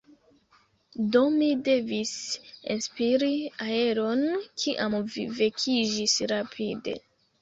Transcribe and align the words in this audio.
Do 1.15 1.19
mi 1.33 1.49
devis 1.67 2.13
enspiri 2.75 3.31
aeron, 3.67 4.25
kiam 4.65 4.99
mi 5.17 5.27
vekiĝis 5.43 6.17
rapide. 6.33 6.97